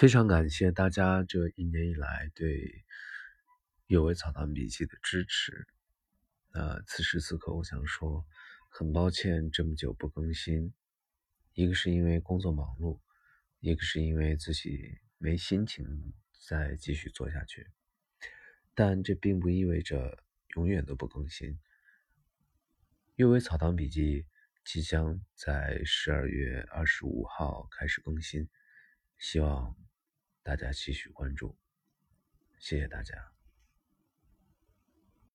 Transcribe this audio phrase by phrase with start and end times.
[0.00, 2.56] 非常感谢大家这一年以来对
[3.86, 5.66] 《有为草堂笔记》的支持。
[6.54, 8.24] 那此时此刻，我想说，
[8.70, 10.72] 很抱歉这么久不更新，
[11.52, 12.98] 一个是因为工作忙碌，
[13.58, 16.14] 一个是因为自己没心情
[16.48, 17.66] 再继续做下去。
[18.74, 20.24] 但这并不意味着
[20.56, 21.50] 永远都不更新。
[23.16, 24.22] 《阅微草堂笔记》
[24.64, 28.48] 即将在十二月二十五号开始更新。
[29.18, 29.76] 希望
[30.42, 31.56] 大家继续关注，
[32.58, 33.32] 谢谢大家。